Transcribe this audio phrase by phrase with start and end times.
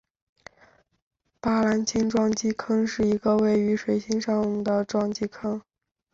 [1.39, 5.61] 巴兰钦撞击坑是一个位于水星上的撞击坑。